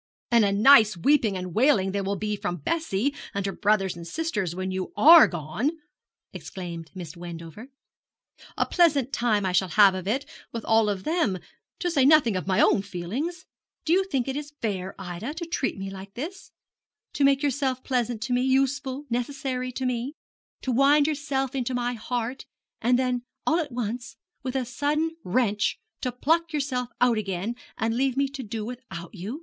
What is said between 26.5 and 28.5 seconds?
yourself out again, and leave me to